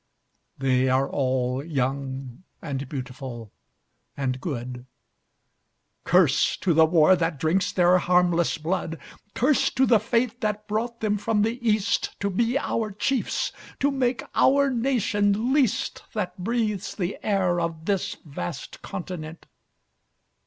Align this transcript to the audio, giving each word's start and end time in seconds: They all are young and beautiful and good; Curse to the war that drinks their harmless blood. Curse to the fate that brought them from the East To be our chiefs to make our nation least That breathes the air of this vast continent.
They 0.57 0.89
all 0.89 1.59
are 1.59 1.63
young 1.63 2.41
and 2.59 2.89
beautiful 2.89 3.51
and 4.17 4.41
good; 4.41 4.87
Curse 6.05 6.57
to 6.57 6.73
the 6.73 6.87
war 6.87 7.15
that 7.15 7.37
drinks 7.39 7.71
their 7.71 7.99
harmless 7.99 8.57
blood. 8.57 8.97
Curse 9.35 9.69
to 9.75 9.85
the 9.85 9.99
fate 9.99 10.41
that 10.41 10.67
brought 10.67 11.01
them 11.01 11.19
from 11.19 11.43
the 11.43 11.59
East 11.61 12.19
To 12.19 12.31
be 12.31 12.57
our 12.57 12.89
chiefs 12.91 13.51
to 13.79 13.91
make 13.91 14.23
our 14.33 14.71
nation 14.71 15.53
least 15.53 16.01
That 16.13 16.35
breathes 16.43 16.95
the 16.95 17.19
air 17.23 17.59
of 17.59 17.85
this 17.85 18.17
vast 18.25 18.81
continent. 18.81 19.45